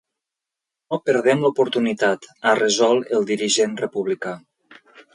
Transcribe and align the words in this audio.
“No 0.93 0.97
perdem 1.09 1.43
l’oportunitat”, 1.43 2.27
ha 2.51 2.57
resolt 2.63 3.15
el 3.21 3.31
dirigent 3.31 3.81
republicà. 3.87 4.39